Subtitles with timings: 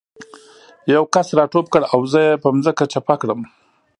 [0.93, 3.41] یو کس را ټوپ کړ او زه یې په ځمکه چپه کړم